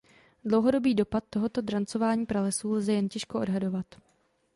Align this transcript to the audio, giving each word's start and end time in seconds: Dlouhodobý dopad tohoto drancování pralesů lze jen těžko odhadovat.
Dlouhodobý 0.45 0.95
dopad 0.95 1.23
tohoto 1.29 1.61
drancování 1.61 2.25
pralesů 2.25 2.71
lze 2.73 2.93
jen 2.93 3.09
těžko 3.09 3.39
odhadovat. 3.39 3.95